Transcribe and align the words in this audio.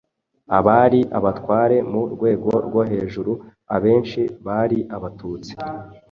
abari 0.57 1.01
abatware 1.17 1.77
mu 1.91 2.01
rwego 2.13 2.51
rwo 2.67 2.81
hejuru 2.91 3.31
abenshi 3.75 4.21
bari 4.45 4.79
Abatutsi 4.95 5.53